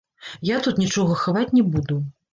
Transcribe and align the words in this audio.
Я 0.49 0.61
тут 0.67 0.81
нічога 0.83 1.19
хаваць 1.25 1.47
не 1.59 1.63
буду. 1.77 2.03